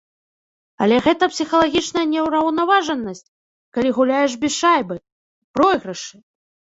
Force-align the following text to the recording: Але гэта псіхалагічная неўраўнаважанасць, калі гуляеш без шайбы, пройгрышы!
Але 0.83 0.95
гэта 1.07 1.23
псіхалагічная 1.33 2.05
неўраўнаважанасць, 2.13 3.21
калі 3.79 3.89
гуляеш 3.99 4.31
без 4.45 4.57
шайбы, 4.61 4.97
пройгрышы! 5.59 6.15